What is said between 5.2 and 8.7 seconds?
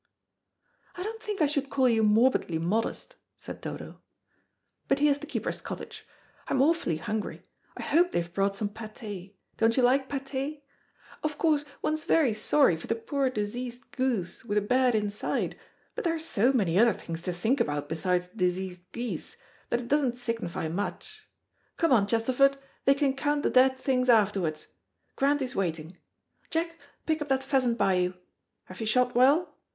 keeper's cottage. I'm awfully hungry. I hope they've brought some